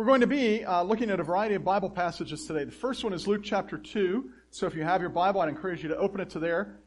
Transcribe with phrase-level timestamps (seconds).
[0.00, 2.64] We're going to be uh, looking at a variety of Bible passages today.
[2.64, 4.30] The first one is Luke chapter 2.
[4.50, 6.80] So if you have your Bible, I'd encourage you to open it to there.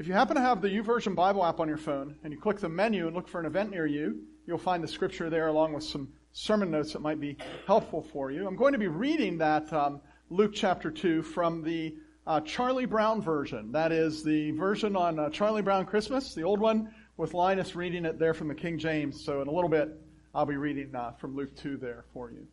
[0.00, 2.58] If you happen to have the YouVersion Bible app on your phone and you click
[2.58, 5.72] the menu and look for an event near you, you'll find the scripture there along
[5.72, 7.36] with some sermon notes that might be
[7.68, 8.44] helpful for you.
[8.44, 11.94] I'm going to be reading that um, Luke chapter 2 from the
[12.26, 13.70] uh, Charlie Brown version.
[13.70, 18.04] That is the version on uh, Charlie Brown Christmas, the old one, with Linus reading
[18.04, 19.24] it there from the King James.
[19.24, 19.96] So in a little bit,
[20.38, 22.46] I'll be reading uh, from Luke 2 there for you.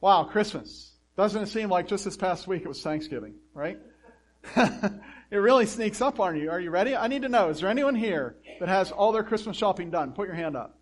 [0.00, 0.90] Wow, Christmas.
[1.16, 3.78] Doesn't it seem like just this past week it was Thanksgiving, right?
[4.56, 6.50] it really sneaks up on you.
[6.50, 6.96] Are you ready?
[6.96, 10.14] I need to know, is there anyone here that has all their Christmas shopping done?
[10.14, 10.76] Put your hand up.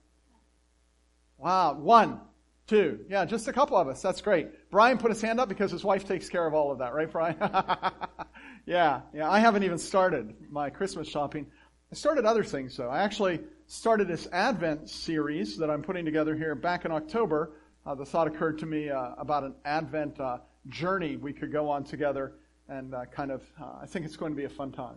[1.37, 2.23] Wow, one,
[2.67, 3.01] two.
[3.11, 4.01] Yeah, just a couple of us.
[4.01, 4.71] That's great.
[4.71, 7.13] Brian put his hand up because his wife takes care of all of that, right,
[7.13, 7.37] Brian?
[8.65, 9.31] yeah, yeah.
[9.31, 11.49] I haven't even started my Christmas shopping.
[11.93, 12.89] I started other things, though.
[12.89, 13.41] I actually
[13.73, 17.53] started this Advent series that I'm putting together here back in October.
[17.87, 20.37] Uh, the thought occurred to me uh, about an Advent uh,
[20.69, 22.35] journey we could go on together,
[22.69, 24.97] and uh, kind of, uh, I think it's going to be a fun time.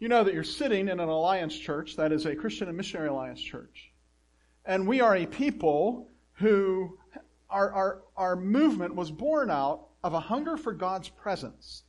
[0.00, 3.08] You know that you're sitting in an alliance church, that is a Christian and Missionary
[3.08, 3.92] Alliance church.
[4.66, 6.98] And we are a people who,
[7.48, 11.84] our, our, our movement was born out of a hunger for God's presence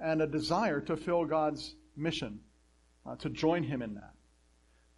[0.00, 2.40] and a desire to fill God's mission,
[3.04, 4.15] uh, to join Him in that.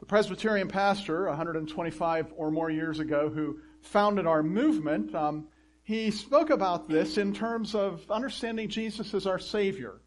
[0.01, 5.49] The Presbyterian pastor, 125 or more years ago, who founded our movement, um,
[5.83, 10.01] he spoke about this in terms of understanding Jesus as our Savior.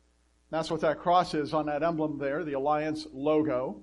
[0.50, 3.81] That's what that cross is on that emblem there, the Alliance logo.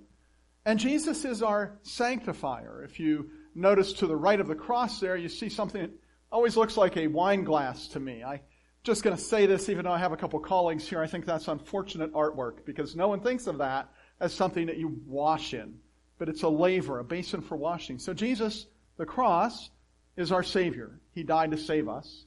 [0.64, 2.84] And Jesus is our sanctifier.
[2.84, 5.90] If you notice to the right of the cross there, you see something that
[6.30, 8.22] always looks like a wine glass to me.
[8.22, 8.40] I'm
[8.84, 11.00] just going to say this, even though I have a couple colleagues here.
[11.00, 15.00] I think that's unfortunate artwork because no one thinks of that as something that you
[15.06, 15.78] wash in,
[16.18, 17.98] but it's a laver, a basin for washing.
[17.98, 18.66] So Jesus,
[18.96, 19.70] the cross,
[20.16, 20.98] is our Savior.
[21.14, 22.24] He died to save us.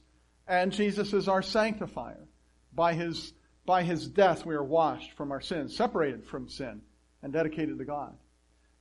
[0.48, 2.26] And Jesus is our sanctifier.
[2.74, 3.32] By his,
[3.66, 6.80] by his death, we are washed from our sins, separated from sin,
[7.22, 8.14] and dedicated to God.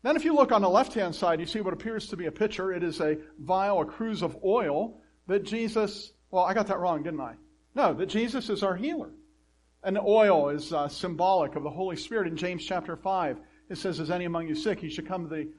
[0.03, 2.31] Then if you look on the left-hand side, you see what appears to be a
[2.31, 2.71] pitcher.
[2.71, 7.03] It is a vial, a cruse of oil that Jesus, well, I got that wrong,
[7.03, 7.35] didn't I?
[7.75, 9.11] No, that Jesus is our healer.
[9.83, 12.27] And oil is uh, symbolic of the Holy Spirit.
[12.27, 13.37] In James chapter 5,
[13.71, 14.79] it says, Is any among you sick?
[14.79, 15.49] He should come to the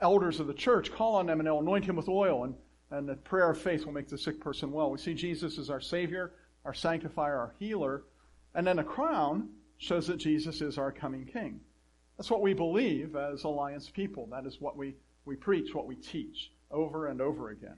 [0.00, 2.54] elders of the church, call on them, and they'll anoint him with oil, and,
[2.90, 4.90] and the prayer of faith will make the sick person well.
[4.90, 6.32] We see Jesus as our Savior,
[6.64, 8.02] our sanctifier, our healer.
[8.54, 11.60] And then a crown shows that Jesus is our coming King.
[12.16, 14.28] That's what we believe as Alliance people.
[14.32, 17.76] That is what we, we preach, what we teach over and over again.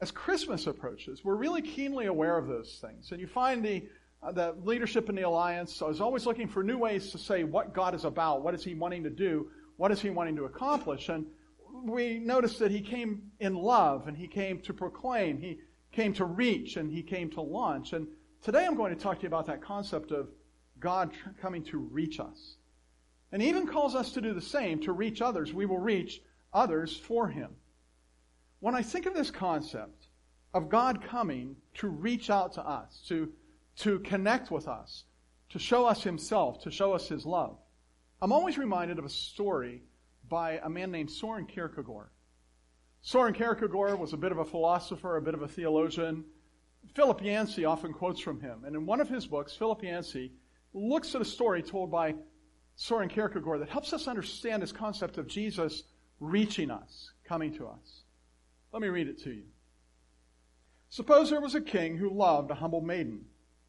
[0.00, 3.10] As Christmas approaches, we're really keenly aware of those things.
[3.10, 3.84] And you find the,
[4.22, 7.74] Uh, the leadership in the Alliance is always looking for new ways to say what
[7.74, 11.08] God is about, what is He wanting to do, what is He wanting to accomplish.
[11.08, 11.26] And
[11.84, 15.58] we notice that He came in love and He came to proclaim, He
[15.90, 17.92] came to reach, and He came to launch.
[17.92, 18.06] And
[18.42, 20.28] today I'm going to talk to you about that concept of
[20.78, 22.56] God coming to reach us.
[23.32, 25.54] And he even calls us to do the same, to reach others.
[25.54, 26.20] We will reach
[26.52, 27.50] others for him.
[28.60, 30.08] When I think of this concept
[30.52, 33.32] of God coming to reach out to us, to,
[33.76, 35.04] to connect with us,
[35.50, 37.58] to show us himself, to show us his love,
[38.22, 39.82] I'm always reminded of a story
[40.28, 42.10] by a man named Soren Kierkegaard.
[43.00, 46.24] Soren Kierkegaard was a bit of a philosopher, a bit of a theologian.
[46.94, 48.62] Philip Yancey often quotes from him.
[48.64, 50.32] And in one of his books, Philip Yancey
[50.72, 52.14] looks at a story told by
[52.76, 55.82] Soren Kierkegaard that helps us understand this concept of Jesus
[56.20, 58.04] reaching us, coming to us.
[58.72, 59.46] Let me read it to you.
[60.90, 63.24] Suppose there was a king who loved a humble maiden,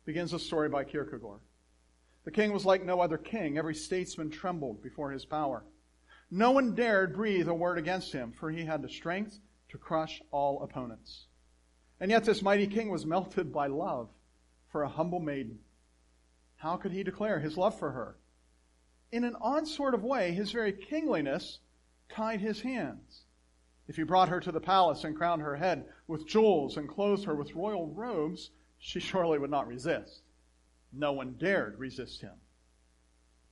[0.05, 1.41] begins the story by Kierkegaard.
[2.25, 3.57] The king was like no other king.
[3.57, 5.63] Every statesman trembled before his power.
[6.31, 10.21] No one dared breathe a word against him, for he had the strength to crush
[10.31, 11.25] all opponents.
[11.99, 14.09] And yet this mighty king was melted by love
[14.71, 15.59] for a humble maiden.
[16.55, 18.17] How could he declare his love for her?
[19.13, 21.59] in an odd sort of way, his very kingliness
[22.09, 23.25] tied his hands.
[23.87, 27.25] If he brought her to the palace and crowned her head with jewels and clothed
[27.25, 28.49] her with royal robes,
[28.85, 30.23] she surely would not resist.
[30.91, 32.33] No one dared resist him.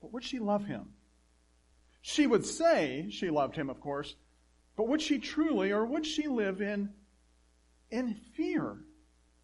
[0.02, 0.90] But would she love him?
[2.02, 4.14] She would say she loved him, of course,
[4.76, 6.90] but would she truly, or would she live in,
[7.90, 8.84] in fear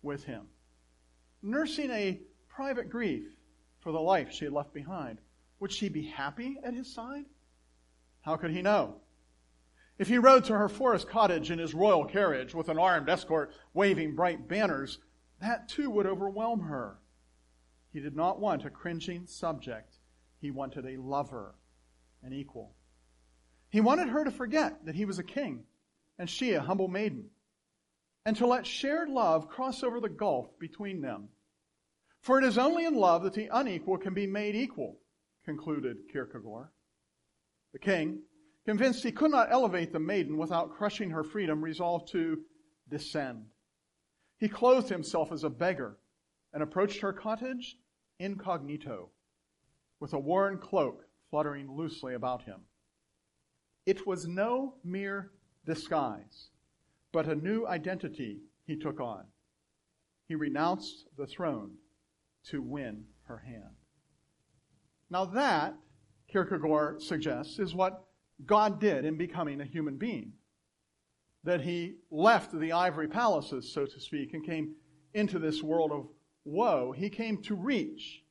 [0.02, 0.48] with him,
[1.42, 2.20] nursing a
[2.50, 3.24] private grief
[3.80, 5.20] for the life she had left behind?
[5.62, 7.24] Would she be happy at his side?
[8.22, 8.98] How could he know?
[9.98, 13.54] If he rode to her forest cottage in his royal carriage with an armed escort
[13.74, 15.00] waving bright banners,
[15.42, 16.98] that too would overwhelm her.
[17.94, 19.96] He did not want a cringing subject.
[20.40, 21.56] He wanted a lover,
[22.22, 22.76] an equal.
[23.70, 25.64] He wanted her to forget that he was a king
[26.20, 27.30] and she a humble maiden.
[28.28, 31.30] and to let shared love cross over the gulf between them.
[32.20, 35.00] For it is only in love that the unequal can be made equal,
[35.46, 36.68] concluded Kierkegaard.
[37.72, 38.20] The king,
[38.66, 42.42] convinced he could not elevate the maiden without crushing her freedom, resolved to
[42.90, 43.46] descend.
[44.40, 45.98] He clothed himself as a beggar
[46.54, 47.78] and approached her cottage
[48.20, 49.10] incognito,
[50.00, 52.62] with a worn cloak fluttering loosely about him.
[53.86, 55.32] It was no mere
[55.66, 56.50] disguise,
[57.12, 59.26] but a new identity he took on.
[60.28, 61.72] He renounced the throne
[62.46, 63.76] to win her hand.
[65.10, 65.76] Now, that,
[66.28, 68.06] Kierkegaard suggests, is what
[68.46, 70.34] God did in becoming a human being.
[71.44, 74.76] That he left the ivory palaces, so to speak, and came
[75.14, 76.08] into this world of
[76.46, 76.92] woe.
[76.92, 78.24] He came to reach,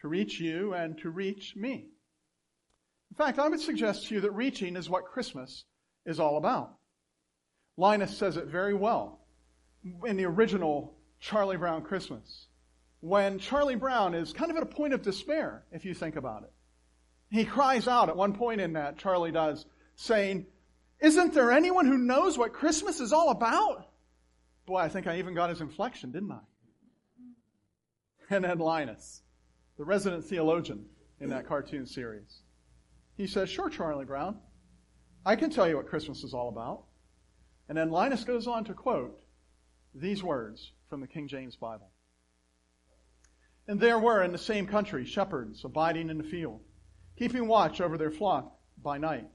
[0.00, 1.86] to reach you and to reach me.
[3.10, 5.64] In fact, I would suggest to you that reaching is what Christmas
[6.06, 6.74] is all about.
[7.76, 9.20] Linus says it very well
[10.04, 12.46] in the original Charlie Brown Christmas.
[13.00, 16.42] When Charlie Brown is kind of at a point of despair, if you think about
[16.42, 16.52] it.
[17.30, 19.64] He cries out at one point in that, Charlie does,
[19.96, 20.46] saying,
[21.00, 23.88] Isn't there anyone who knows what Christmas is all about?
[24.66, 26.40] Boy, I think I even got his inflection, didn't I?
[28.28, 29.22] And then Linus,
[29.78, 30.86] the resident theologian
[31.18, 32.42] in that cartoon series.
[33.16, 34.38] He says, Sure, Charlie Brown.
[35.26, 36.84] I can tell you what Christmas is all about.
[37.68, 39.20] And then Linus goes on to quote
[39.94, 41.90] these words from the King James Bible.
[43.68, 46.60] And there were in the same country shepherds abiding in the field,
[47.16, 49.28] keeping watch over their flock by night.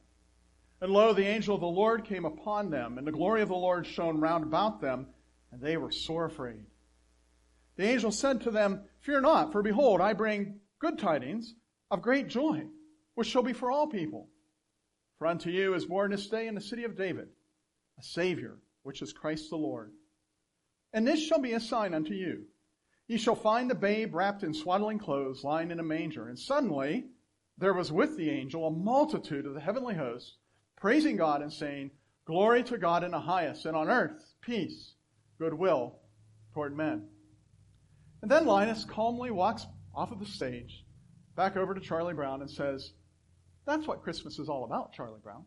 [0.81, 3.55] And lo, the angel of the Lord came upon them, and the glory of the
[3.55, 5.07] Lord shone round about them,
[5.51, 6.65] and they were sore afraid.
[7.77, 11.55] The angel said to them, Fear not, for behold, I bring good tidings
[11.91, 12.67] of great joy,
[13.13, 14.29] which shall be for all people.
[15.17, 17.29] For unto you is born this day in the city of David
[17.97, 19.91] a Savior, which is Christ the Lord.
[20.91, 22.45] And this shall be a sign unto you.
[23.07, 26.27] Ye shall find the babe wrapped in swaddling clothes, lying in a manger.
[26.27, 27.05] And suddenly
[27.57, 30.37] there was with the angel a multitude of the heavenly host,
[30.77, 31.91] praising God and saying,
[32.25, 34.93] Glory to God in the highest, and on earth peace,
[35.39, 35.99] goodwill
[36.53, 37.07] toward men.
[38.21, 40.83] And then Linus calmly walks off of the stage,
[41.35, 42.93] back over to Charlie Brown, and says,
[43.65, 45.45] That's what Christmas is all about, Charlie Brown.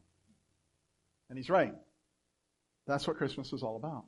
[1.28, 1.74] And he's right.
[2.86, 4.04] That's what Christmas is all about.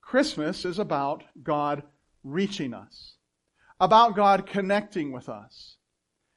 [0.00, 1.82] Christmas is about God
[2.22, 3.16] reaching us,
[3.80, 5.76] about God connecting with us.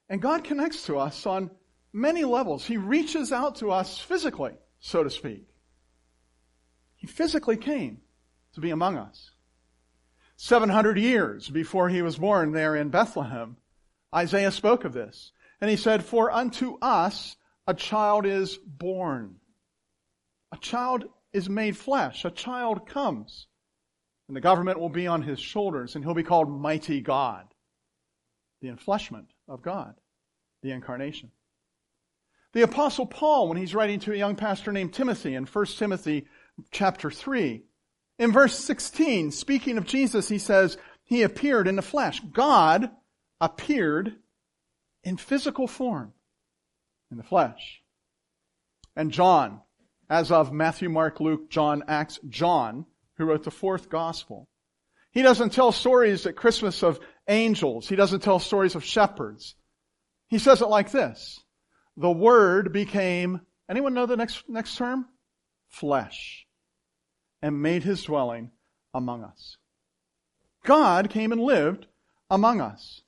[0.10, 1.52] And God connects to us on
[1.94, 2.66] many levels.
[2.66, 5.48] He reaches out to us physically, so to speak.
[6.96, 8.02] He physically came
[8.54, 9.32] to be among us.
[10.36, 13.58] 700 years before he was born there in Bethlehem,
[14.14, 15.32] Isaiah spoke of this.
[15.62, 17.36] And he said, For unto us
[17.68, 19.36] a child is born.
[20.52, 22.26] A child is made flesh.
[22.26, 23.48] A child comes.
[24.28, 27.46] And the government will be on his shoulders, and he'll be called Mighty God.
[28.62, 29.96] The enfleshment of God,
[30.62, 31.32] the incarnation.
[32.60, 36.28] The apostle Paul, when he's writing to a young pastor named Timothy in 1 Timothy
[36.72, 37.64] chapter 3,
[38.18, 42.20] in verse 16, speaking of Jesus, he says, He appeared in the flesh.
[42.20, 42.92] God
[43.40, 44.14] appeared
[45.06, 46.12] in physical form
[47.10, 47.82] in the flesh.
[48.94, 49.62] And John,
[50.10, 54.50] as of Matthew, Mark, Luke, John, Acts, John, who wrote the fourth gospel.
[55.12, 57.88] He doesn't tell stories at Christmas of angels.
[57.88, 59.56] He doesn't tell stories of shepherds.
[60.28, 61.40] He says it like this.
[62.00, 65.06] The Word became, anyone know the next, next term?
[65.68, 66.48] Flesh.
[67.42, 68.52] And made his dwelling
[68.94, 69.58] among us.
[70.64, 71.88] God came and lived
[72.30, 73.02] among us.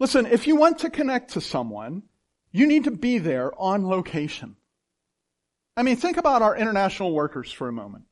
[0.00, 2.02] Listen, if you want to connect to someone,
[2.50, 4.56] you need to be there on location.
[5.76, 8.06] I mean, think about our international workers for a moment.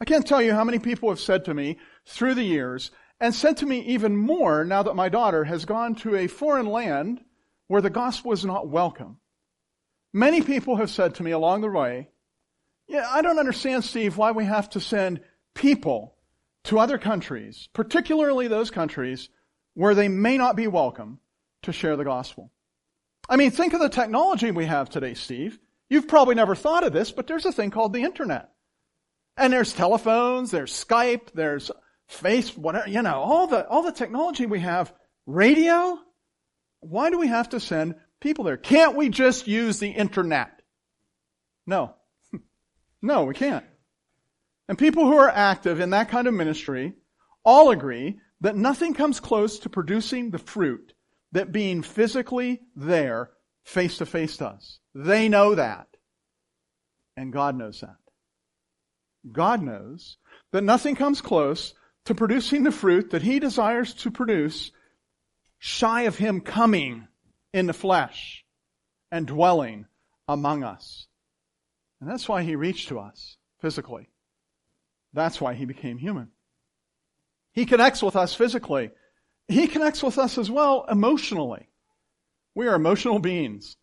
[0.00, 2.90] I can't tell you how many people have said to me through the years,
[3.20, 6.66] and said to me even more now that my daughter has gone to a foreign
[6.66, 7.20] land
[7.68, 9.18] where the gospel is not welcome.
[10.12, 12.08] Many people have said to me along the way,
[12.86, 15.20] yeah, I don't understand, Steve, why we have to send
[15.54, 16.14] people
[16.64, 19.28] to other countries, particularly those countries
[19.74, 21.18] where they may not be welcome
[21.62, 22.52] to share the gospel.
[23.28, 25.58] I mean, think of the technology we have today, Steve.
[25.88, 28.50] You've probably never thought of this, but there's a thing called the internet.
[29.36, 31.70] And there's telephones, there's Skype, there's
[32.06, 34.92] face, whatever, you know, all the, all the technology we have.
[35.26, 35.98] Radio?
[36.88, 38.56] Why do we have to send people there?
[38.56, 40.60] Can't we just use the internet?
[41.66, 41.94] No.
[43.02, 43.64] no, we can't.
[44.68, 46.94] And people who are active in that kind of ministry
[47.44, 50.92] all agree that nothing comes close to producing the fruit
[51.32, 53.30] that being physically there
[53.64, 54.78] face to face does.
[54.94, 55.88] They know that.
[57.16, 57.96] And God knows that.
[59.30, 60.18] God knows,
[60.52, 61.74] that nothing comes close
[62.04, 64.70] to producing the fruit that he desires to produce
[65.64, 67.08] shy of him coming
[67.54, 68.44] in the flesh
[69.10, 69.86] and dwelling
[70.28, 71.06] among us.
[72.02, 74.10] And that's why he reached to us physically.
[75.14, 76.28] That's why he became human.
[77.52, 78.90] He connects with us physically.
[79.48, 81.70] He connects with us as well emotionally.
[82.54, 83.74] We are emotional beings.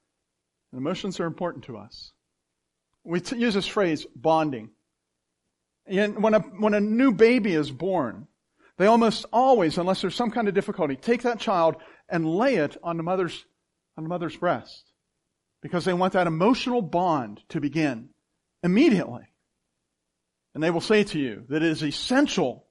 [0.72, 2.12] And emotions are important to us.
[3.04, 4.70] We t- use this phrase, bonding.
[5.88, 8.28] And when a, when a new baby is born,
[8.82, 11.76] they almost always, unless there's some kind of difficulty, take that child
[12.10, 13.46] and lay it on the mother's,
[13.98, 14.92] on the mother's breast.
[15.62, 18.10] Because they want that emotional bond to begin
[18.64, 19.28] immediately.
[20.56, 22.66] And they will say to you that it is essential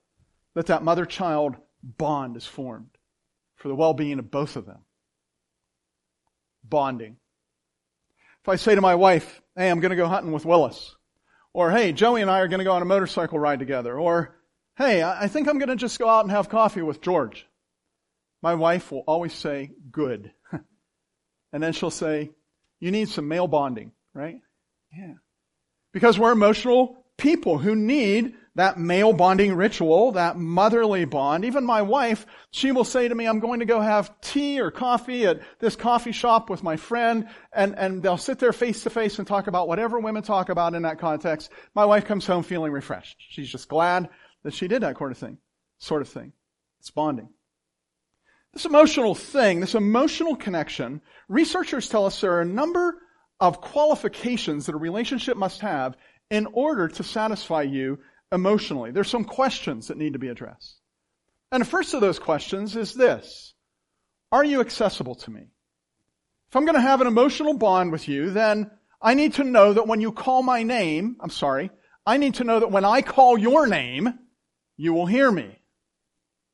[0.54, 2.90] that that mother-child bond is formed
[3.54, 4.80] for the well-being of both of them.
[6.64, 7.16] Bonding.
[8.42, 10.96] If I say to my wife, hey, I'm going to go hunting with Willis,
[11.52, 14.39] or hey, Joey and I are going to go on a motorcycle ride together, or
[14.80, 17.46] hey, I think I'm going to just go out and have coffee with George.
[18.42, 20.32] My wife will always say, good.
[21.52, 22.30] and then she'll say,
[22.80, 24.36] you need some male bonding, right?
[24.96, 25.14] Yeah.
[25.92, 31.44] Because we're emotional people who need that male bonding ritual, that motherly bond.
[31.44, 34.70] Even my wife, she will say to me, I'm going to go have tea or
[34.70, 38.90] coffee at this coffee shop with my friend, and, and they'll sit there face to
[38.90, 41.50] face and talk about whatever women talk about in that context.
[41.74, 43.16] My wife comes home feeling refreshed.
[43.28, 44.08] She's just glad
[44.42, 45.38] that she did that sort of thing.
[45.78, 46.32] Sort of thing.
[46.80, 47.28] It's bonding.
[48.52, 52.98] This emotional thing, this emotional connection, researchers tell us there are a number
[53.38, 55.96] of qualifications that a relationship must have
[56.30, 57.98] in order to satisfy you
[58.32, 58.90] emotionally.
[58.90, 60.80] There's some questions that need to be addressed.
[61.52, 63.54] And the first of those questions is this.
[64.32, 65.48] Are you accessible to me?
[66.48, 68.70] If I'm going to have an emotional bond with you, then
[69.02, 71.70] I need to know that when you call my name, I'm sorry,
[72.06, 74.18] I need to know that when I call your name,
[74.80, 75.58] you will hear me.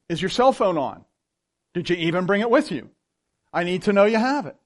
[0.09, 1.05] Is your cell phone on?
[1.75, 2.91] Did you even bring it with you?
[3.53, 4.57] I need to know you have it.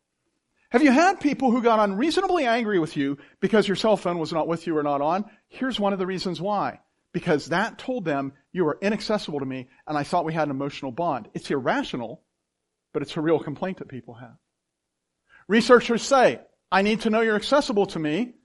[0.70, 4.32] Have you had people who got unreasonably angry with you because your cell phone was
[4.32, 5.26] not with you or not on?
[5.48, 6.80] Here's one of the reasons why
[7.12, 10.52] because that told them you were inaccessible to me and I thought we had an
[10.52, 11.28] emotional bond.
[11.34, 12.22] It's irrational,
[12.94, 14.38] but it's a real complaint that people have.
[15.48, 16.40] Researchers say,
[16.72, 18.36] I need to know you're accessible to me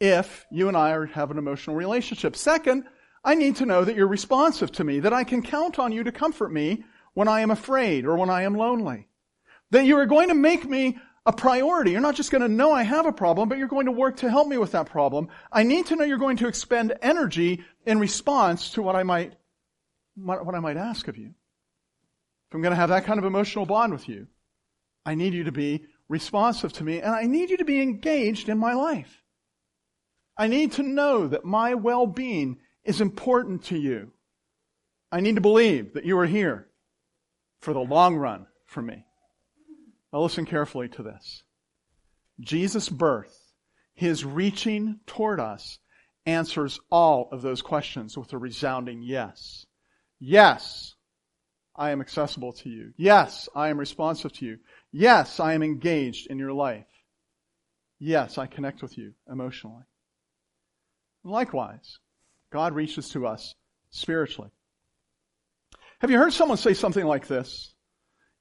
[0.00, 2.34] if you and I have an emotional relationship.
[2.34, 2.84] Second,
[3.26, 6.04] I need to know that you're responsive to me, that I can count on you
[6.04, 9.08] to comfort me when I am afraid or when I am lonely.
[9.72, 11.90] That you are going to make me a priority.
[11.90, 14.18] You're not just going to know I have a problem, but you're going to work
[14.18, 15.26] to help me with that problem.
[15.50, 19.34] I need to know you're going to expend energy in response to what I might,
[20.14, 21.34] what I might ask of you.
[22.48, 24.28] If I'm going to have that kind of emotional bond with you,
[25.04, 28.48] I need you to be responsive to me and I need you to be engaged
[28.48, 29.24] in my life.
[30.38, 34.12] I need to know that my well-being is important to you.
[35.12, 36.68] I need to believe that you are here
[37.60, 39.04] for the long run for me.
[40.12, 41.42] Now listen carefully to this.
[42.40, 43.36] Jesus' birth,
[43.94, 45.78] his reaching toward us,
[46.26, 49.64] answers all of those questions with a resounding yes.
[50.18, 50.94] Yes,
[51.74, 52.92] I am accessible to you.
[52.96, 54.58] Yes, I am responsive to you.
[54.92, 56.86] Yes, I am engaged in your life.
[57.98, 59.84] Yes, I connect with you emotionally.
[61.24, 61.98] Likewise,
[62.50, 63.54] God reaches to us
[63.90, 64.50] spiritually.
[66.00, 67.72] Have you heard someone say something like this?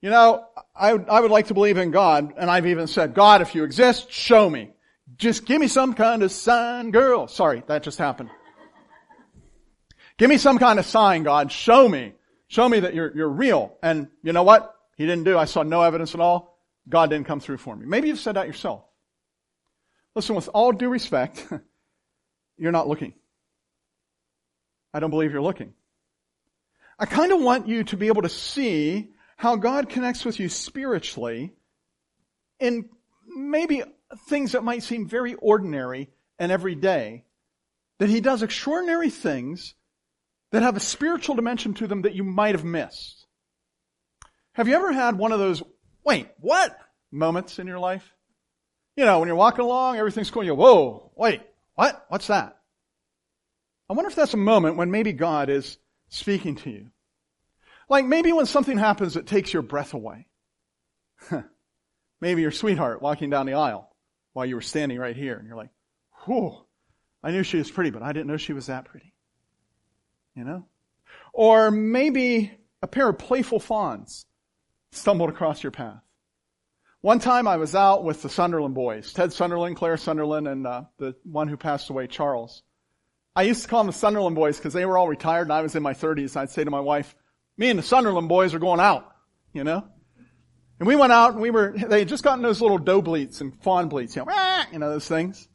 [0.01, 0.45] You know,
[0.75, 3.63] I, I would like to believe in God, and I've even said, God, if you
[3.63, 4.71] exist, show me.
[5.17, 7.27] Just give me some kind of sign, girl.
[7.27, 8.29] Sorry, that just happened.
[10.17, 11.51] Give me some kind of sign, God.
[11.51, 12.13] Show me.
[12.47, 13.77] Show me that you're, you're real.
[13.81, 14.73] And you know what?
[14.97, 15.37] He didn't do.
[15.37, 16.59] I saw no evidence at all.
[16.87, 17.85] God didn't come through for me.
[17.85, 18.83] Maybe you've said that yourself.
[20.13, 21.45] Listen, with all due respect,
[22.57, 23.13] you're not looking.
[24.95, 25.73] I don't believe you're looking.
[26.97, 30.47] I kind of want you to be able to see how God connects with you
[30.47, 31.51] spiritually
[32.61, 32.87] in
[33.27, 33.83] maybe
[34.29, 36.09] things that might seem very ordinary
[36.39, 37.25] and everyday,
[37.99, 39.75] that He does extraordinary things
[40.51, 43.25] that have a spiritual dimension to them that you might have missed.
[44.53, 45.61] Have you ever had one of those,
[46.05, 46.79] wait, what?
[47.11, 48.13] moments in your life?
[48.95, 51.41] You know, when you're walking along, everything's cool, you go, whoa, wait,
[51.73, 52.05] what?
[52.07, 52.59] What's that?
[53.89, 55.77] I wonder if that's a moment when maybe God is
[56.09, 56.87] speaking to you.
[57.87, 60.27] Like maybe when something happens that takes your breath away.
[62.21, 63.95] maybe your sweetheart walking down the aisle
[64.33, 65.69] while you were standing right here and you're like,
[66.25, 66.57] whew,
[67.23, 69.13] I knew she was pretty, but I didn't know she was that pretty.
[70.35, 70.65] You know?
[71.33, 72.51] Or maybe
[72.81, 74.25] a pair of playful fawns
[74.91, 76.01] stumbled across your path.
[77.01, 80.83] One time I was out with the Sunderland boys, Ted Sunderland, Claire Sunderland, and uh,
[80.97, 82.63] the one who passed away, Charles.
[83.35, 85.61] I used to call them the Sunderland boys because they were all retired and I
[85.61, 86.37] was in my 30s.
[86.37, 87.15] I'd say to my wife,
[87.57, 89.11] me and the Sunderland boys are going out,
[89.53, 89.85] you know?
[90.79, 93.41] And we went out and we were, they had just gotten those little doe bleats
[93.41, 95.47] and fawn bleats, you know, you know, those things.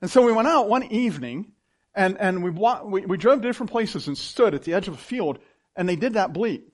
[0.00, 1.52] And so we went out one evening
[1.94, 4.94] and, and we, we, we drove to different places and stood at the edge of
[4.94, 5.38] a field
[5.76, 6.64] and they did that bleat.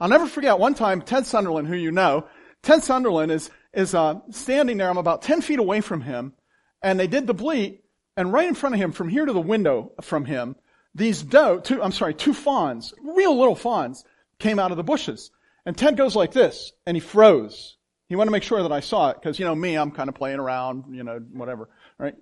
[0.00, 2.26] I'll never forget one time Ted Sunderland, who you know,
[2.62, 4.90] Ted Sunderland is, is, uh, standing there.
[4.90, 6.34] I'm about 10 feet away from him
[6.82, 7.84] and they did the bleat
[8.18, 10.56] and right in front of him, from here to the window from him,
[10.92, 14.04] these doe, two, I'm sorry, two fawns, real little fawns,
[14.40, 15.30] came out of the bushes.
[15.64, 17.76] And Ted goes like this, and he froze.
[18.08, 20.08] He wanted to make sure that I saw it, because, you know, me, I'm kind
[20.08, 22.16] of playing around, you know, whatever, right?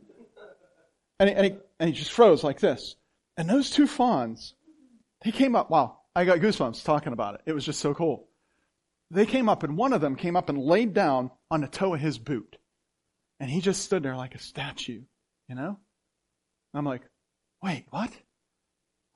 [1.18, 2.96] And he, and, he, and he just froze like this.
[3.38, 4.52] And those two fawns,
[5.24, 7.40] they came up, wow, I got goosebumps talking about it.
[7.46, 8.28] It was just so cool.
[9.10, 11.94] They came up, and one of them came up and laid down on the toe
[11.94, 12.58] of his boot.
[13.40, 15.00] And he just stood there like a statue,
[15.48, 15.78] you know?
[16.78, 17.02] I'm like,
[17.62, 18.10] wait, what?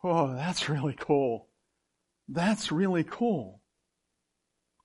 [0.02, 1.48] Oh, that's really cool.
[2.28, 3.60] That's really cool.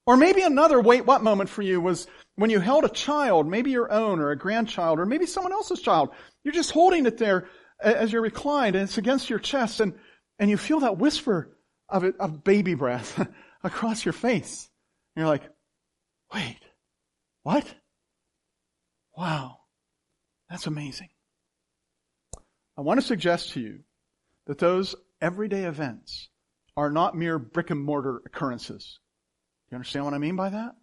[0.06, 3.72] Or maybe another wait what moment for you was when you held a child, maybe
[3.72, 6.10] your own or a grandchild or maybe someone else's child.
[6.44, 7.48] You're just holding it there
[7.82, 9.94] as you're reclined and it's against your chest and,
[10.38, 11.58] and you feel that whisper
[11.90, 13.28] of it, of baby breath
[13.64, 14.70] across your face.
[15.16, 15.50] And you're like,
[16.34, 16.60] wait,
[17.44, 17.66] what?
[19.18, 19.60] Wow.
[20.50, 21.10] That's amazing.
[22.78, 23.80] I want to suggest to you
[24.48, 26.30] that those everyday events
[26.78, 29.00] are not mere brick and mortar occurrences.
[29.72, 30.76] You understand what I mean by that?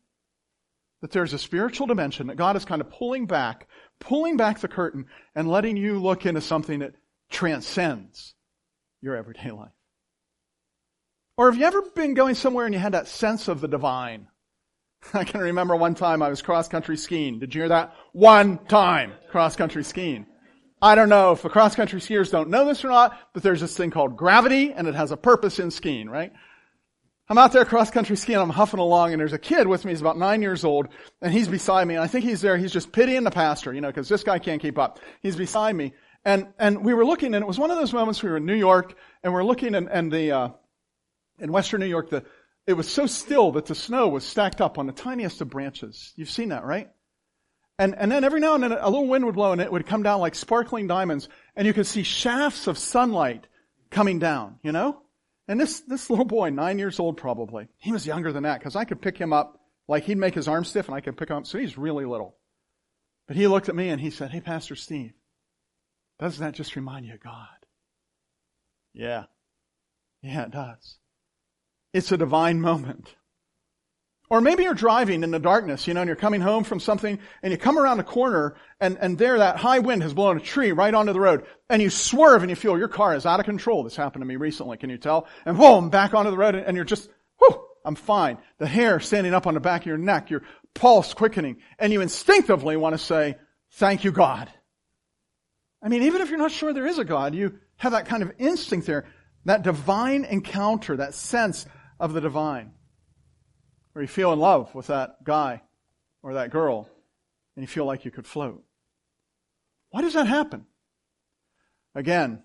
[1.03, 3.69] That there's a spiritual dimension that God is kind of pulling back,
[4.01, 6.95] pulling back the curtain and letting you look into something that
[7.31, 8.35] transcends
[9.01, 9.73] your everyday life.
[11.37, 14.29] Or have you ever been going somewhere and you had that sense of the divine?
[15.15, 17.39] I can remember one time I was cross country skiing.
[17.39, 17.95] Did you hear that?
[18.13, 20.27] One time cross country skiing.
[20.83, 23.61] I don't know if the cross country skiers don't know this or not, but there's
[23.61, 26.33] this thing called gravity and it has a purpose in skiing, right?
[27.29, 29.93] I'm out there cross country skiing, I'm huffing along and there's a kid with me,
[29.93, 30.89] he's about nine years old,
[31.21, 33.81] and he's beside me, and I think he's there, he's just pitying the pastor, you
[33.81, 34.99] know, cause this guy can't keep up.
[35.23, 35.93] He's beside me,
[36.25, 38.45] and, and we were looking, and it was one of those moments we were in
[38.45, 40.49] New York, and we're looking, and, and the, uh,
[41.39, 42.25] in Western New York, the,
[42.67, 46.13] it was so still that the snow was stacked up on the tiniest of branches.
[46.17, 46.91] You've seen that, right?
[47.79, 49.87] And, and then every now and then a little wind would blow and it would
[49.87, 53.47] come down like sparkling diamonds and you could see shafts of sunlight
[53.91, 55.03] coming down, you know?
[55.49, 58.77] And this, this little boy, nine years old probably, he was younger than that because
[58.77, 61.31] I could pick him up, like he'd make his arm stiff and I could pick
[61.31, 61.47] him up.
[61.47, 62.37] So he's really little.
[63.27, 65.13] But he looked at me and he said, Hey, Pastor Steve,
[66.19, 67.49] doesn't that just remind you of God?
[68.95, 69.25] Yeah.
[70.23, 70.99] Yeah, it does.
[71.93, 73.15] It's a divine moment.
[74.33, 77.19] Or maybe you're driving in the darkness, you know, and you're coming home from something
[77.43, 80.41] and you come around a corner and, and there that high wind has blown a
[80.41, 83.41] tree right onto the road and you swerve and you feel your car is out
[83.41, 83.83] of control.
[83.83, 85.29] This happened to me recently, can you tell?
[85.45, 88.39] And boom, back onto the road and you're just, whew, I'm fine.
[88.57, 92.01] The hair standing up on the back of your neck, your pulse quickening, and you
[92.01, 93.37] instinctively want to say,
[93.73, 94.51] thank you God.
[95.83, 98.23] I mean, even if you're not sure there is a God, you have that kind
[98.23, 99.05] of instinct there,
[99.45, 101.67] that divine encounter, that sense
[102.01, 102.73] of the divine
[103.95, 105.63] or you feel in love with that guy
[106.23, 106.89] or that girl
[107.57, 108.65] and you feel like you could float.
[109.91, 110.67] Why does that happen?
[111.95, 112.43] Again,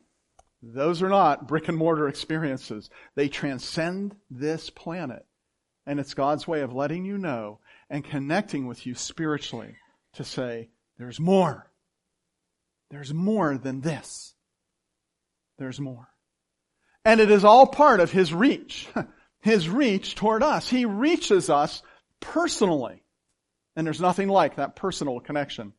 [0.62, 2.90] those are not brick and mortar experiences.
[3.16, 5.26] They transcend this planet.
[5.86, 9.76] And it's God's way of letting you know and connecting with you spiritually
[10.14, 11.72] to say, there's more.
[12.90, 14.34] There's more than this.
[15.58, 16.10] There's more.
[17.06, 18.88] And it is all part of His reach.
[19.42, 20.70] his reach toward us.
[20.70, 21.82] He reaches us
[22.20, 23.04] personally.
[23.76, 25.74] And there's nothing like that personal connection.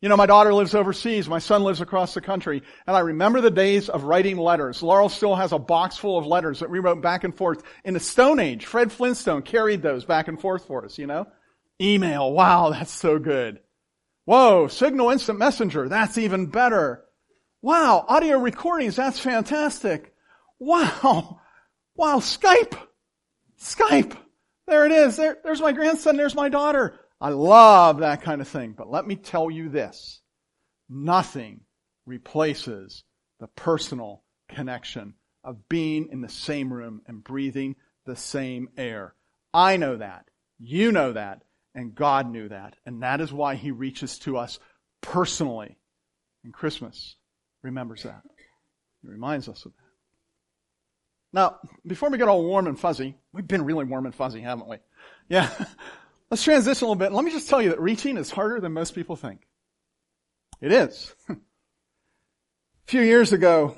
[0.00, 3.40] You know, my daughter lives overseas, my son lives across the country, and I remember
[3.40, 4.80] the days of writing letters.
[4.80, 7.64] Laurel still has a box full of letters that we wrote back and forth.
[7.84, 11.26] In the Stone Age, Fred Flintstone carried those back and forth for us, you know?
[11.80, 13.58] Email, wow, that's so good.
[14.24, 17.04] Whoa, Signal Instant Messenger, that's even better.
[17.60, 20.14] Wow, audio recordings, that's fantastic.
[20.60, 21.40] Wow,
[21.98, 22.78] Wow, Skype!
[23.60, 24.16] Skype!
[24.68, 25.16] There it is.
[25.16, 26.16] There, there's my grandson.
[26.16, 26.94] There's my daughter.
[27.20, 28.72] I love that kind of thing.
[28.78, 30.20] But let me tell you this.
[30.88, 31.62] Nothing
[32.06, 33.02] replaces
[33.40, 37.74] the personal connection of being in the same room and breathing
[38.06, 39.16] the same air.
[39.52, 40.26] I know that.
[40.60, 41.42] You know that.
[41.74, 42.76] And God knew that.
[42.86, 44.60] And that is why He reaches to us
[45.00, 45.78] personally.
[46.44, 47.16] And Christmas
[47.64, 48.22] remembers that.
[49.02, 49.87] He reminds us of that.
[51.32, 54.68] Now, before we get all warm and fuzzy, we've been really warm and fuzzy, haven't
[54.68, 54.76] we?
[55.28, 55.50] Yeah.
[56.30, 57.12] Let's transition a little bit.
[57.12, 59.46] Let me just tell you that reaching is harder than most people think.
[60.60, 61.14] It is.
[61.28, 61.36] A
[62.86, 63.76] few years ago,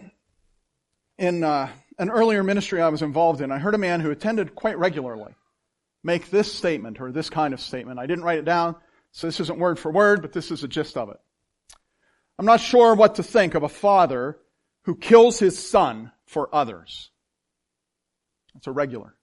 [1.18, 4.54] in uh, an earlier ministry I was involved in, I heard a man who attended
[4.54, 5.34] quite regularly
[6.02, 7.98] make this statement or this kind of statement.
[7.98, 8.76] I didn't write it down,
[9.12, 11.18] so this isn't word for word, but this is the gist of it.
[12.38, 14.38] I'm not sure what to think of a father
[14.84, 17.10] who kills his son for others.
[18.54, 19.14] That's a regular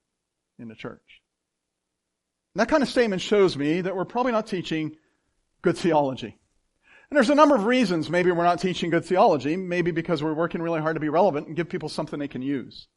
[0.59, 1.21] in the church.
[2.53, 4.95] And that kind of statement shows me that we're probably not teaching
[5.61, 6.39] good theology.
[7.09, 9.55] And there's a number of reasons maybe we're not teaching good theology.
[9.55, 12.41] Maybe because we're working really hard to be relevant and give people something they can
[12.41, 12.87] use.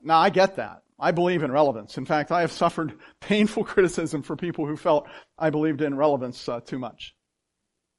[0.00, 0.82] Now, I get that.
[1.00, 1.98] I believe in relevance.
[1.98, 6.48] In fact, I have suffered painful criticism for people who felt I believed in relevance
[6.48, 7.15] uh, too much.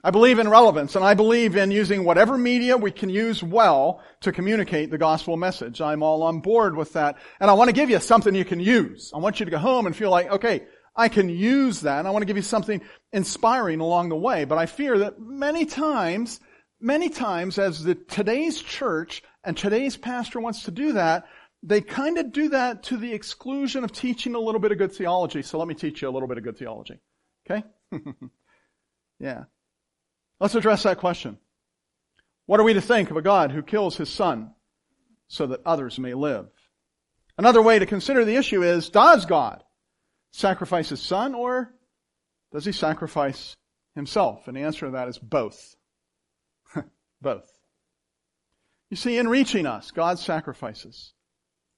[0.03, 4.01] I believe in relevance, and I believe in using whatever media we can use well
[4.21, 5.81] to communicate the gospel message.
[5.81, 7.17] I'm all on board with that.
[7.39, 9.11] And I want to give you something you can use.
[9.13, 11.99] I want you to go home and feel like, okay, I can use that.
[11.99, 12.81] And I want to give you something
[13.11, 14.45] inspiring along the way.
[14.45, 16.39] But I fear that many times,
[16.79, 21.25] many times as the today's church and today's pastor wants to do that,
[21.63, 24.91] they kind of do that to the exclusion of teaching a little bit of good
[24.91, 25.41] theology.
[25.41, 26.99] So let me teach you a little bit of good theology.
[27.49, 27.63] Okay?
[29.19, 29.45] yeah.
[30.39, 31.37] Let's address that question.
[32.45, 34.51] What are we to think of a God who kills his son
[35.27, 36.47] so that others may live?
[37.37, 39.63] Another way to consider the issue is, does God
[40.31, 41.73] sacrifice his son or
[42.51, 43.55] does he sacrifice
[43.95, 44.47] himself?
[44.47, 45.75] And the answer to that is both.
[47.21, 47.51] both.
[48.89, 51.13] You see, in reaching us, God sacrifices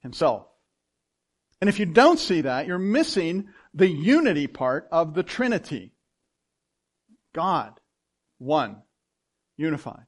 [0.02, 0.46] himself.
[1.60, 5.94] And if you don't see that, you're missing the unity part of the Trinity.
[7.34, 7.79] God,
[8.40, 8.82] one,
[9.58, 10.06] unified.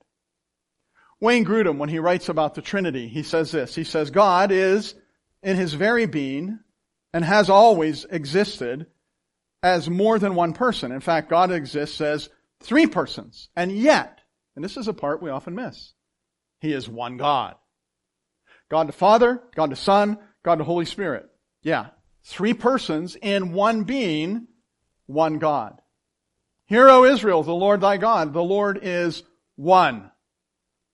[1.19, 3.75] Wayne Grudem, when he writes about the Trinity, he says this.
[3.75, 4.95] He says, God is,
[5.43, 6.59] in his very being,
[7.13, 8.87] and has always existed
[9.61, 10.91] as more than one person.
[10.91, 12.29] In fact, God exists as
[12.61, 13.49] three persons.
[13.55, 14.19] And yet,
[14.55, 15.93] and this is a part we often miss,
[16.59, 17.55] He is one God.
[18.69, 21.29] God the Father, God the Son, God the Holy Spirit.
[21.61, 21.87] Yeah.
[22.23, 24.47] Three persons in one being,
[25.07, 25.80] one God.
[26.71, 28.31] Hear, O Israel, the Lord thy God.
[28.31, 29.23] The Lord is
[29.57, 30.09] one.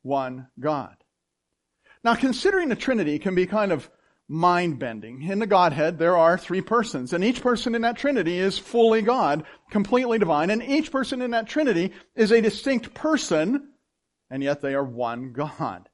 [0.02, 0.96] One God.
[2.04, 3.88] Now, considering the Trinity can be kind of
[4.28, 5.22] mind bending.
[5.22, 9.04] In the Godhead, there are three persons, and each person in that Trinity is fully
[9.04, 13.70] God, completely divine, and each person in that Trinity is a distinct person,
[14.32, 15.90] and yet they are one God.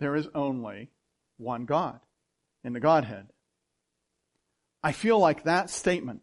[0.00, 0.90] There is only
[1.36, 2.00] one God
[2.64, 3.28] in the Godhead.
[4.82, 6.22] I feel like that statement,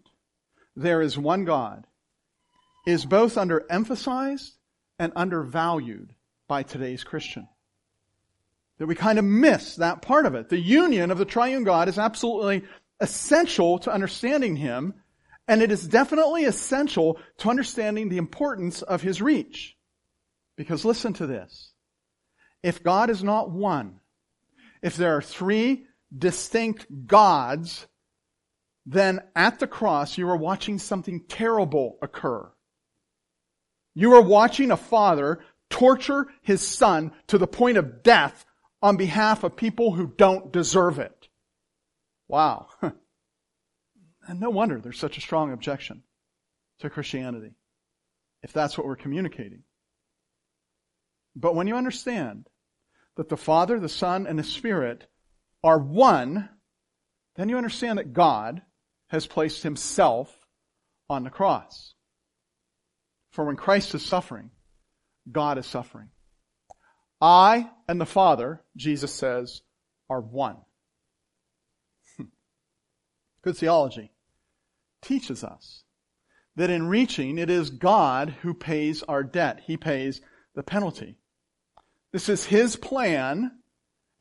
[0.76, 1.88] there is one God,
[2.86, 4.52] is both underemphasized
[5.00, 6.14] and undervalued
[6.48, 7.48] by today's Christian.
[8.78, 10.50] That we kind of miss that part of it.
[10.50, 12.64] The union of the triune God is absolutely
[13.00, 14.94] essential to understanding Him,
[15.48, 19.78] and it is definitely essential to understanding the importance of His reach.
[20.56, 21.72] Because listen to this.
[22.64, 24.00] If God is not one,
[24.82, 27.88] if there are three distinct gods,
[28.86, 32.50] then at the cross you are watching something terrible occur.
[33.96, 38.46] You are watching a father torture his son to the point of death
[38.82, 41.28] on behalf of people who don't deserve it.
[42.28, 42.68] Wow.
[42.82, 46.04] and no wonder there's such a strong objection
[46.80, 47.56] to Christianity,
[48.44, 49.64] if that's what we're communicating.
[51.36, 52.48] But when you understand
[53.16, 55.08] that the Father, the Son, and the Spirit
[55.64, 56.50] are one,
[57.38, 58.62] then you understand that God
[59.08, 60.46] has placed himself
[61.10, 61.95] on the cross.
[63.36, 64.50] For when Christ is suffering,
[65.30, 66.08] God is suffering.
[67.20, 69.62] I and the Father, Jesus says,
[70.10, 70.56] are one.
[73.42, 74.14] Good theology
[75.02, 75.84] teaches us
[76.56, 79.60] that in reaching, it is God who pays our debt.
[79.68, 80.22] He pays
[80.56, 81.18] the penalty.
[82.14, 83.52] This is His plan,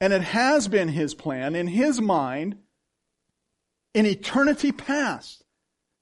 [0.01, 2.57] and it has been His plan in His mind
[3.95, 5.45] in eternity past,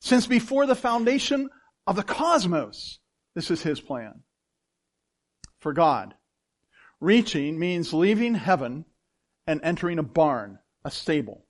[0.00, 1.50] since before the foundation
[1.86, 3.00] of the cosmos.
[3.34, 4.22] This is His plan.
[5.58, 6.14] For God,
[7.00, 8.84] reaching means leaving heaven
[9.46, 11.44] and entering a barn, a stable,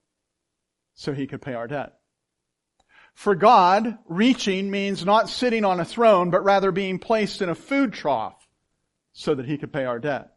[0.95, 1.95] so He could pay our debt.
[3.15, 7.55] For God, reaching means not sitting on a throne, but rather being placed in a
[7.55, 8.49] food trough
[9.13, 10.33] so that he could pay our debt.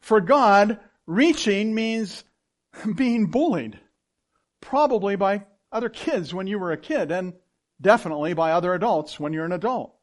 [0.00, 2.24] For God, reaching means
[2.96, 3.78] being bullied.
[4.60, 7.34] Probably by other kids when you were a kid, and
[7.80, 9.93] definitely by other adults when you're an adult,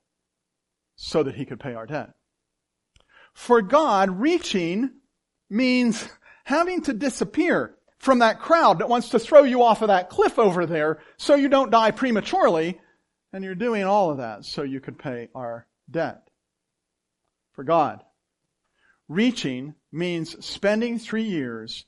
[1.03, 2.11] so that he could pay our debt.
[3.33, 4.91] For God, reaching
[5.49, 6.07] means
[6.43, 10.37] having to disappear from that crowd that wants to throw you off of that cliff
[10.37, 12.79] over there so you don't die prematurely,
[13.33, 16.27] and you're doing all of that so you could pay our debt.
[17.53, 18.03] For God,
[19.07, 21.85] reaching means spending three years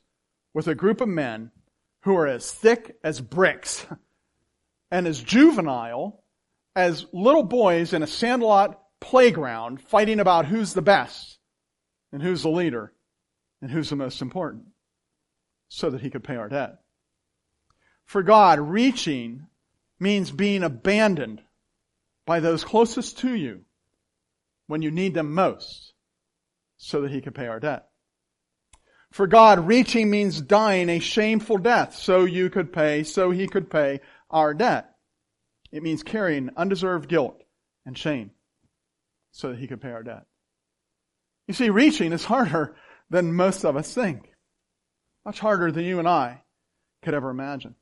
[0.55, 1.51] with a group of men
[2.01, 3.85] who are as thick as bricks
[4.91, 6.23] and as juvenile
[6.75, 11.37] as little boys in a sandlot playground fighting about who's the best
[12.13, 12.93] and who's the leader
[13.61, 14.63] and who's the most important
[15.67, 16.77] so that he could pay our debt.
[18.05, 19.47] For God, reaching
[19.99, 21.41] means being abandoned
[22.25, 23.65] by those closest to you
[24.67, 25.93] when you need them most
[26.77, 27.87] so that he could pay our debt.
[29.11, 33.69] For God, reaching means dying a shameful death so you could pay, so he could
[33.69, 34.89] pay our debt.
[35.73, 37.43] It means carrying undeserved guilt
[37.85, 38.31] and shame
[39.33, 40.25] so that he could pay our debt.
[41.47, 42.75] You see, reaching is harder
[43.09, 44.31] than most of us think.
[45.25, 46.43] Much harder than you and I
[47.01, 47.75] could ever imagine.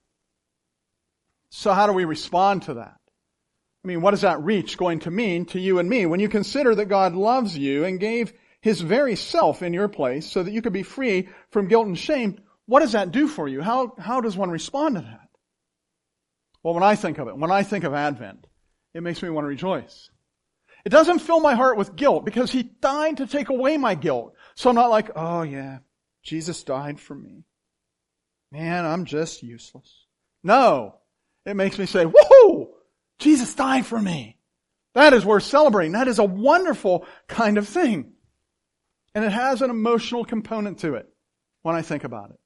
[1.50, 2.98] So how do we respond to that?
[3.84, 6.30] I mean, what is that reach going to mean to you and me when you
[6.30, 10.52] consider that God loves you and gave his very self in your place so that
[10.52, 12.40] you could be free from guilt and shame?
[12.68, 13.62] What does that do for you?
[13.62, 15.28] How, how does one respond to that?
[16.64, 18.46] Well, when I think of it, when I think of Advent,
[18.94, 20.10] it makes me want to rejoice.
[20.86, 24.34] It doesn't fill my heart with guilt because he died to take away my guilt.
[24.56, 25.80] So I'm not like, oh yeah,
[26.24, 27.44] Jesus died for me.
[28.52, 30.06] Man, I'm just useless.
[30.44, 30.96] No.
[31.46, 32.68] It makes me say, woohoo!
[33.20, 34.38] Jesus died for me.
[34.94, 35.94] That is worth celebrating.
[35.94, 38.14] That is a wonderful kind of thing.
[39.16, 41.08] And it has an emotional component to it
[41.62, 42.40] when I think about it.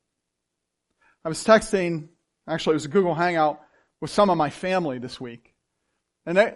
[1.23, 2.09] I was texting,
[2.47, 3.59] actually it was a Google Hangout
[3.99, 5.54] with some of my family this week.
[6.25, 6.53] And they,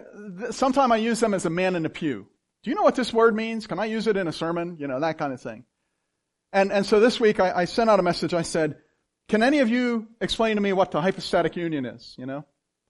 [0.50, 2.26] sometime I use them as a man in the pew.
[2.62, 3.66] Do you know what this word means?
[3.66, 4.76] Can I use it in a sermon?
[4.78, 5.64] You know, that kind of thing.
[6.52, 8.34] And, and so this week I, I sent out a message.
[8.34, 8.76] I said,
[9.28, 12.14] can any of you explain to me what the hypostatic union is?
[12.18, 12.44] You know?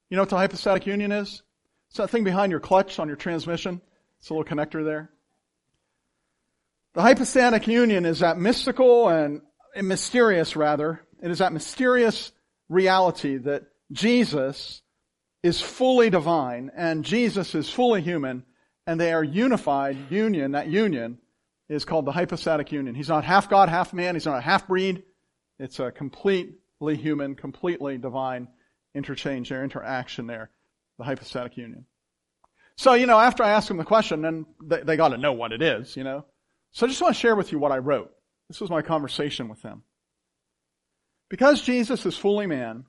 [0.08, 1.42] You know what the hypostatic union is?
[1.88, 3.80] It's that thing behind your clutch on your transmission.
[4.18, 5.10] It's a little connector there.
[6.94, 9.42] The hypostatic union is that mystical and,
[9.74, 11.02] and mysterious rather.
[11.22, 12.32] It is that mysterious
[12.68, 14.82] reality that Jesus
[15.42, 18.44] is fully divine and Jesus is fully human
[18.86, 20.52] and they are unified union.
[20.52, 21.18] That union
[21.68, 22.94] is called the hypostatic union.
[22.94, 24.14] He's not half God, half man.
[24.14, 25.02] He's not a half breed.
[25.58, 28.48] It's a completely human, completely divine
[28.94, 30.50] interchange there, interaction there,
[30.98, 31.86] the hypostatic union.
[32.76, 35.32] So, you know, after I ask them the question, then they, they got to know
[35.32, 36.24] what it is, you know.
[36.72, 38.10] So I just want to share with you what I wrote.
[38.48, 39.82] This was my conversation with them.
[41.28, 42.86] Because Jesus is fully man,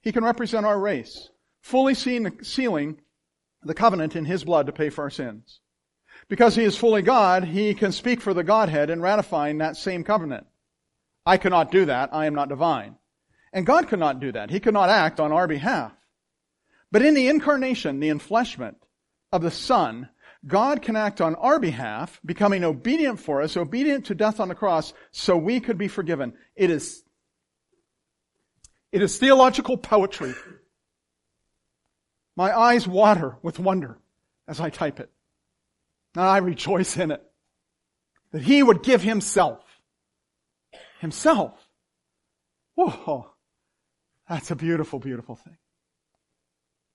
[0.00, 1.28] he can represent our race,
[1.62, 3.00] fully sealing
[3.62, 5.60] the covenant in his blood to pay for our sins.
[6.28, 10.04] Because he is fully God, he can speak for the Godhead in ratifying that same
[10.04, 10.46] covenant.
[11.24, 12.10] I cannot do that.
[12.12, 12.96] I am not divine.
[13.52, 14.50] And God could not do that.
[14.50, 15.92] He could not act on our behalf.
[16.90, 18.76] But in the incarnation, the enfleshment
[19.30, 20.08] of the Son,
[20.46, 24.54] God can act on our behalf, becoming obedient for us, obedient to death on the
[24.54, 26.34] cross, so we could be forgiven.
[26.56, 27.02] It is,
[28.90, 30.34] it is theological poetry.
[32.36, 33.98] My eyes water with wonder
[34.48, 35.10] as I type it.
[36.14, 37.22] And I rejoice in it.
[38.32, 39.62] That He would give Himself.
[41.00, 41.52] Himself.
[42.74, 43.30] Whoa.
[44.28, 45.56] That's a beautiful, beautiful thing.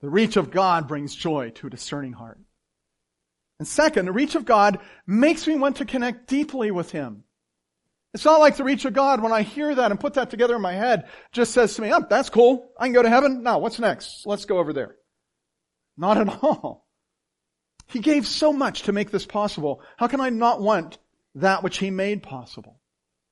[0.01, 2.39] The reach of God brings joy to a discerning heart.
[3.59, 7.23] And second, the reach of God makes me want to connect deeply with Him.
[8.13, 10.55] It's not like the reach of God when I hear that and put that together
[10.55, 12.71] in my head just says to me, oh, that's cool.
[12.79, 13.43] I can go to heaven.
[13.43, 14.25] Now, what's next?
[14.25, 14.95] Let's go over there.
[15.97, 16.87] Not at all.
[17.87, 19.81] He gave so much to make this possible.
[19.97, 20.97] How can I not want
[21.35, 22.79] that which He made possible?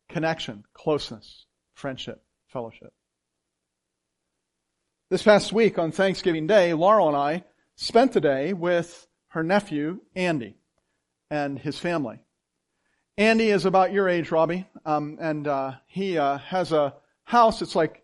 [0.09, 2.93] Connection, closeness, friendship, fellowship.
[5.09, 7.43] This past week on Thanksgiving Day, Laurel and I
[7.75, 10.57] spent the day with her nephew, Andy,
[11.29, 12.19] and his family.
[13.17, 17.61] Andy is about your age, Robbie, um, and uh, he uh, has a house.
[17.61, 18.03] It's like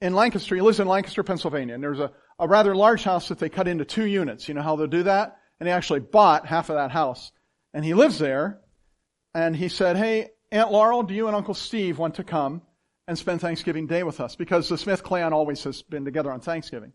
[0.00, 0.54] in Lancaster.
[0.54, 3.68] He lives in Lancaster, Pennsylvania, and there's a, a rather large house that they cut
[3.68, 4.48] into two units.
[4.48, 5.36] You know how they'll do that?
[5.60, 7.30] And he actually bought half of that house,
[7.72, 8.60] and he lives there.
[9.34, 12.62] And he said, "Hey, Aunt Laurel, do you and Uncle Steve want to come
[13.10, 16.38] and spend Thanksgiving Day with us because the Smith clan always has been together on
[16.38, 16.92] Thanksgiving.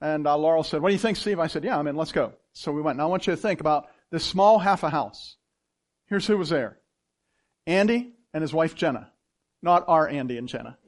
[0.00, 1.40] And uh, Laurel said, what do you think, Steve?
[1.40, 1.96] I said, yeah, I'm in.
[1.96, 2.34] Let's go.
[2.52, 2.98] So we went.
[2.98, 5.36] Now I want you to think about this small half a house.
[6.06, 6.78] Here's who was there.
[7.66, 9.10] Andy and his wife Jenna.
[9.60, 10.78] Not our Andy and Jenna.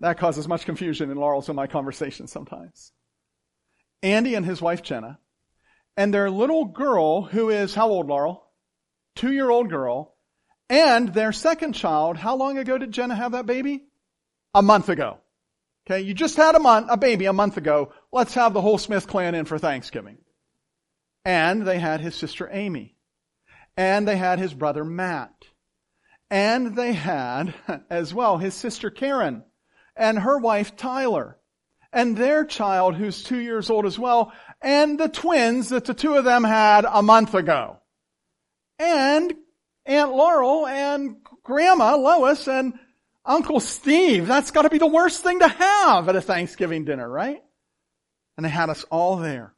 [0.00, 2.92] That causes much confusion in Laurel's and my conversations sometimes.
[4.06, 5.18] Andy and his wife Jenna.
[5.96, 8.46] And their little girl who is, how old, Laurel?
[9.16, 10.14] Two year old girl
[10.68, 13.84] and their second child, how long ago did Jenna have that baby?
[14.54, 15.18] A month ago.
[15.86, 17.92] Okay, you just had a month, a baby a month ago.
[18.12, 20.18] Let's have the whole Smith clan in for Thanksgiving.
[21.24, 22.96] And they had his sister Amy.
[23.76, 25.34] And they had his brother Matt.
[26.30, 27.54] And they had
[27.90, 29.44] as well his sister Karen
[29.96, 31.35] and her wife Tyler
[31.96, 34.30] and their child who's two years old as well
[34.60, 37.78] and the twins that the two of them had a month ago.
[38.78, 39.34] And
[39.86, 42.74] Aunt Laurel and Grandma Lois and
[43.24, 44.26] Uncle Steve.
[44.26, 47.42] That's gotta be the worst thing to have at a Thanksgiving dinner, right?
[48.36, 49.54] And they had us all there.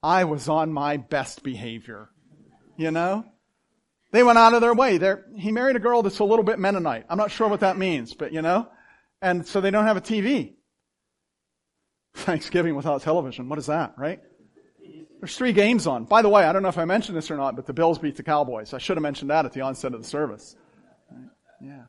[0.00, 2.08] I was on my best behavior.
[2.76, 3.24] You know?
[4.12, 4.98] They went out of their way.
[4.98, 7.06] They're, he married a girl that's a little bit Mennonite.
[7.08, 8.68] I'm not sure what that means, but you know?
[9.20, 10.54] And so they don't have a TV.
[12.14, 13.48] Thanksgiving without television.
[13.48, 14.20] What is that, right?
[15.20, 16.04] There's three games on.
[16.04, 17.98] By the way, I don't know if I mentioned this or not, but the Bills
[17.98, 18.74] beat the Cowboys.
[18.74, 20.56] I should have mentioned that at the onset of the service.
[21.10, 21.28] Right?
[21.60, 21.82] Yeah.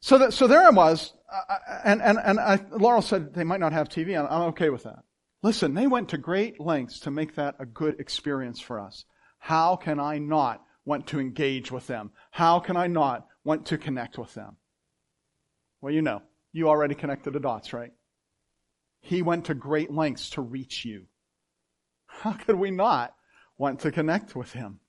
[0.00, 3.60] So that, so there I was, uh, and, and, and I, Laurel said they might
[3.60, 4.18] not have TV.
[4.18, 5.04] I'm, I'm okay with that.
[5.44, 9.04] Listen, they went to great lengths to make that a good experience for us.
[9.38, 12.10] How can I not want to engage with them?
[12.32, 14.56] How can I not want to connect with them?
[15.80, 17.92] Well, you know, you already connected the dots, right?
[19.02, 21.06] He went to great lengths to reach you.
[22.06, 23.14] How could we not
[23.58, 24.80] want to connect with him?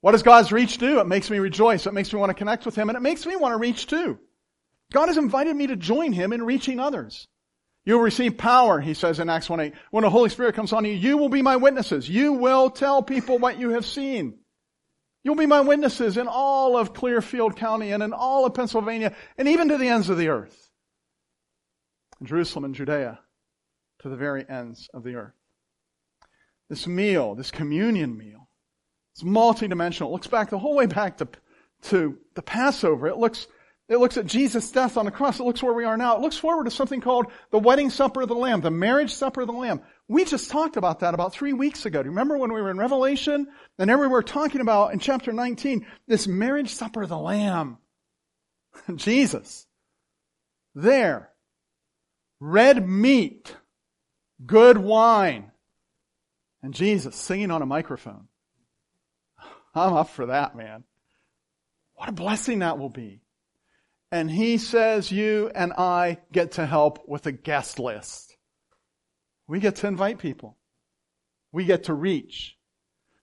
[0.00, 1.00] What does God's reach do?
[1.00, 1.86] It makes me rejoice.
[1.86, 3.86] It makes me want to connect with him and it makes me want to reach
[3.86, 4.18] too.
[4.92, 7.26] God has invited me to join him in reaching others.
[7.84, 9.72] You'll receive power, he says in Acts 1-8.
[9.90, 12.08] When the Holy Spirit comes on you, you will be my witnesses.
[12.08, 14.38] You will tell people what you have seen.
[15.24, 19.48] You'll be my witnesses in all of Clearfield County and in all of Pennsylvania and
[19.48, 20.65] even to the ends of the earth.
[22.22, 23.18] Jerusalem and Judea
[24.00, 25.34] to the very ends of the earth.
[26.68, 28.48] This meal, this communion meal,
[29.14, 30.08] it's multidimensional.
[30.08, 31.28] It looks back the whole way back to,
[31.82, 33.06] to the Passover.
[33.06, 33.46] It looks
[33.88, 35.38] it looks at Jesus' death on the cross.
[35.38, 36.16] It looks where we are now.
[36.16, 39.42] It looks forward to something called the wedding supper of the Lamb, the marriage supper
[39.42, 39.80] of the Lamb.
[40.08, 42.02] We just talked about that about three weeks ago.
[42.02, 43.46] Do you remember when we were in Revelation?
[43.78, 47.78] And there we were talking about in chapter 19, this marriage supper of the Lamb.
[48.96, 49.66] Jesus.
[50.74, 51.30] There.
[52.40, 53.54] Red meat.
[54.44, 55.50] Good wine.
[56.62, 58.28] And Jesus singing on a microphone.
[59.74, 60.84] I'm up for that, man.
[61.94, 63.20] What a blessing that will be
[64.12, 68.36] and he says you and I get to help with a guest list.
[69.46, 70.56] We get to invite people.
[71.52, 72.56] We get to reach.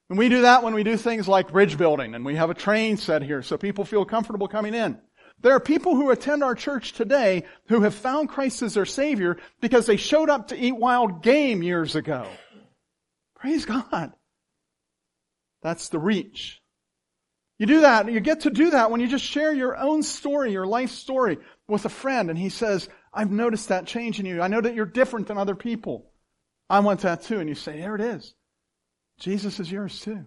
[0.09, 2.53] And we do that when we do things like bridge building and we have a
[2.53, 4.99] train set here so people feel comfortable coming in.
[5.43, 9.37] There are people who attend our church today who have found Christ as their Savior
[9.61, 12.27] because they showed up to eat wild game years ago.
[13.35, 14.13] Praise God.
[15.61, 16.61] That's the reach.
[17.59, 20.51] You do that, you get to do that when you just share your own story,
[20.51, 24.41] your life story with a friend, and he says, I've noticed that change in you.
[24.41, 26.09] I know that you're different than other people.
[26.69, 27.39] I want that too.
[27.39, 28.33] And you say, there it is.
[29.19, 30.25] Jesus is yours too.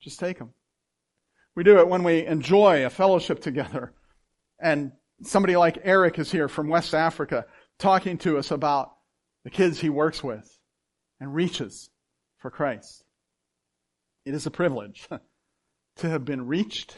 [0.00, 0.50] Just take him.
[1.54, 3.92] We do it when we enjoy a fellowship together.
[4.60, 7.46] And somebody like Eric is here from West Africa
[7.78, 8.92] talking to us about
[9.44, 10.58] the kids he works with
[11.20, 11.90] and reaches
[12.38, 13.04] for Christ.
[14.24, 15.08] It is a privilege.
[15.96, 16.96] to have been reached,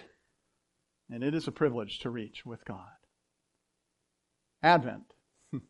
[1.11, 2.87] and it is a privilege to reach with God.
[4.63, 5.13] Advent.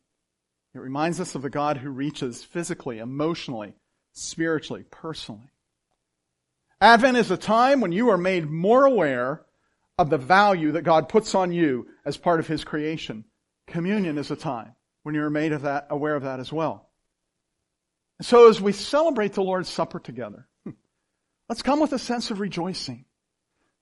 [0.74, 3.72] It reminds us of the God who reaches physically, emotionally,
[4.12, 5.50] spiritually, personally.
[6.80, 9.42] Advent is a time when you are made more aware
[9.98, 13.24] of the value that God puts on you as part of His creation.
[13.66, 16.88] Communion is a time when you're made of that, aware of that as well.
[18.20, 20.46] So as we celebrate the Lord's Supper together,
[21.48, 23.04] let's come with a sense of rejoicing.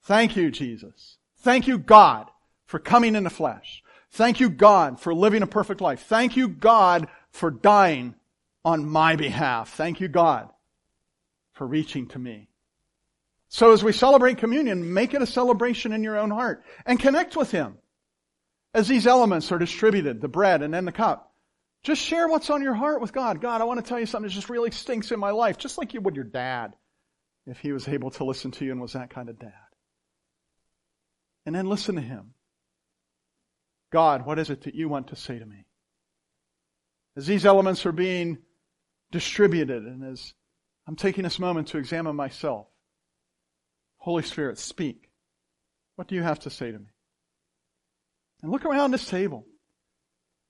[0.02, 1.18] Thank you, Jesus.
[1.38, 2.30] Thank you, God,
[2.66, 3.82] for coming in the flesh.
[4.10, 6.02] Thank you, God, for living a perfect life.
[6.02, 8.14] Thank you, God, for dying
[8.64, 9.70] on my behalf.
[9.70, 10.48] Thank you, God,
[11.52, 12.48] for reaching to me.
[13.54, 17.36] So as we celebrate communion, make it a celebration in your own heart and connect
[17.36, 17.78] with Him.
[18.74, 21.32] As these elements are distributed, the bread and then the cup,
[21.84, 23.40] just share what's on your heart with God.
[23.40, 25.78] God, I want to tell you something that just really stinks in my life, just
[25.78, 26.74] like you would your dad
[27.46, 29.52] if he was able to listen to you and was that kind of dad
[31.46, 32.34] and then listen to Him.
[33.92, 35.64] God, what is it that you want to say to me?
[37.16, 38.38] As these elements are being
[39.12, 40.34] distributed and as
[40.88, 42.66] I'm taking this moment to examine myself,
[44.04, 45.08] Holy Spirit, speak.
[45.96, 46.84] What do you have to say to me?
[48.42, 49.46] And look around this table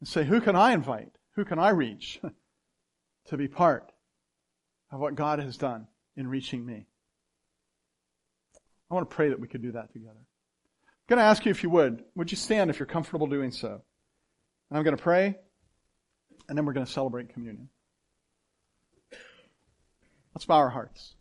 [0.01, 1.13] and say, who can I invite?
[1.37, 2.21] Who can I reach
[3.27, 3.93] to be part
[4.91, 5.87] of what God has done
[6.17, 6.89] in reaching me?
[8.91, 10.19] I want to pray that we could do that together.
[10.19, 12.03] I'm going to ask you if you would.
[12.17, 13.69] Would you stand if you're comfortable doing so?
[13.69, 15.37] And I'm going to pray,
[16.49, 17.69] and then we're going to celebrate communion.
[20.35, 21.15] Let's bow our hearts.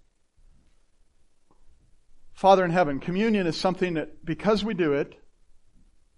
[2.34, 5.16] Father in heaven, communion is something that, because we do it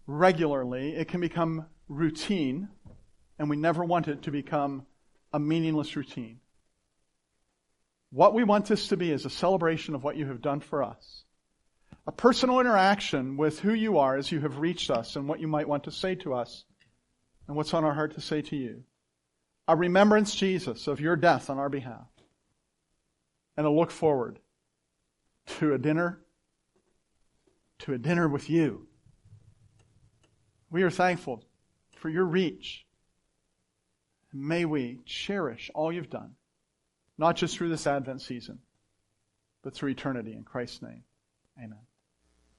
[0.07, 2.69] regularly, it can become routine,
[3.37, 4.85] and we never want it to become
[5.33, 6.39] a meaningless routine.
[8.11, 10.83] What we want this to be is a celebration of what you have done for
[10.83, 11.25] us.
[12.07, 15.47] A personal interaction with who you are as you have reached us and what you
[15.47, 16.63] might want to say to us
[17.47, 18.83] and what's on our heart to say to you.
[19.67, 22.07] A remembrance, Jesus, of your death on our behalf.
[23.57, 24.39] And a look forward
[25.45, 26.21] to a dinner,
[27.79, 28.87] to a dinner with you.
[30.69, 31.43] We are thankful
[31.97, 32.85] for your reach.
[34.33, 36.35] May we cherish all you've done,
[37.17, 38.59] not just through this Advent season,
[39.61, 40.33] but through eternity.
[40.33, 41.03] In Christ's name,
[41.57, 41.79] amen.